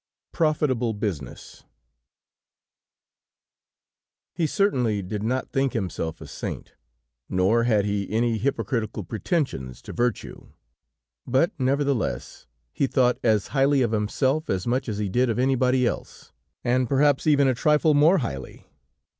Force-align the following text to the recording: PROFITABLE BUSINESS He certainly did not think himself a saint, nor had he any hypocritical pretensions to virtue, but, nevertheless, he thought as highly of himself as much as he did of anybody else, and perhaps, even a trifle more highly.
PROFITABLE 0.31 0.93
BUSINESS 0.95 1.63
He 4.33 4.47
certainly 4.47 5.03
did 5.03 5.21
not 5.21 5.51
think 5.51 5.73
himself 5.73 6.19
a 6.21 6.25
saint, 6.25 6.73
nor 7.29 7.65
had 7.65 7.85
he 7.85 8.09
any 8.09 8.39
hypocritical 8.39 9.03
pretensions 9.03 9.79
to 9.83 9.93
virtue, 9.93 10.47
but, 11.27 11.51
nevertheless, 11.59 12.47
he 12.73 12.87
thought 12.87 13.19
as 13.21 13.49
highly 13.49 13.83
of 13.83 13.91
himself 13.91 14.49
as 14.49 14.65
much 14.65 14.89
as 14.89 14.97
he 14.97 15.07
did 15.07 15.29
of 15.29 15.37
anybody 15.37 15.85
else, 15.85 16.31
and 16.63 16.89
perhaps, 16.89 17.27
even 17.27 17.47
a 17.47 17.53
trifle 17.53 17.93
more 17.93 18.17
highly. 18.17 18.65